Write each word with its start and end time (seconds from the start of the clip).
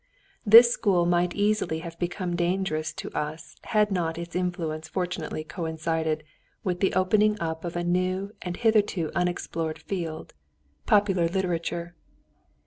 This 0.47 0.71
school 0.71 1.05
might 1.05 1.35
easily 1.35 1.77
have 1.85 1.99
become 1.99 2.35
dangerous 2.35 2.91
to 2.93 3.11
us 3.11 3.55
had 3.65 3.91
not 3.91 4.17
its 4.17 4.35
influence 4.35 4.87
fortunately 4.89 5.43
coincided 5.43 6.23
with 6.63 6.79
the 6.79 6.95
opening 6.95 7.39
up 7.39 7.63
of 7.63 7.75
a 7.75 7.83
new 7.83 8.31
and 8.41 8.57
hitherto 8.57 9.11
unexplored 9.13 9.77
field 9.77 10.33
popular 10.87 11.27
literature. 11.27 11.93